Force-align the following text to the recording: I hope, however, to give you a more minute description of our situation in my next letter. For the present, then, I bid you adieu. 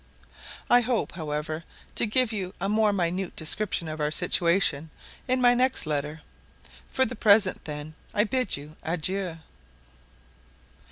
I 0.67 0.81
hope, 0.81 1.11
however, 1.11 1.63
to 1.93 2.07
give 2.07 2.33
you 2.33 2.55
a 2.59 2.67
more 2.67 2.91
minute 2.91 3.35
description 3.35 3.87
of 3.87 3.99
our 4.01 4.09
situation 4.09 4.89
in 5.27 5.41
my 5.41 5.53
next 5.53 5.85
letter. 5.85 6.21
For 6.91 7.05
the 7.05 7.13
present, 7.15 7.65
then, 7.65 7.93
I 8.11 8.23
bid 8.23 8.57
you 8.57 8.77
adieu. 8.81 9.37